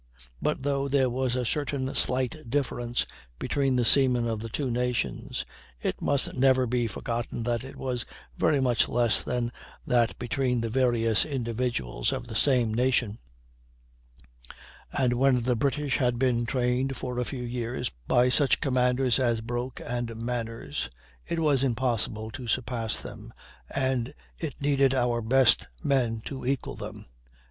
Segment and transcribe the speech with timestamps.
[0.41, 3.05] But though there was a certain slight difference
[3.37, 5.45] between the seamen of the two nations,
[5.79, 8.03] it must never be forgotten that it was
[8.35, 9.51] very much less than
[9.85, 13.19] that between the various individuals of the same nation;
[14.91, 19.39] and when the British had been trained for a few years by such commanders as
[19.39, 20.89] Broke and Manners,
[21.27, 23.33] it was impossible to surpass them,
[23.69, 27.05] and it needed our best men to equal them.